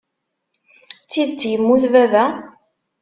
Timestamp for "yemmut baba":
1.51-2.23